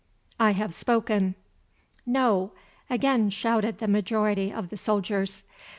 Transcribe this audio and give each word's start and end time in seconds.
I 0.39 0.53
have 0.53 0.73
spoken." 0.73 1.35
"No," 2.07 2.53
again 2.89 3.29
shouted 3.29 3.77
the 3.77 3.87
majority 3.87 4.51
of 4.51 4.69
the 4.69 4.77
soldiers. 4.77 5.43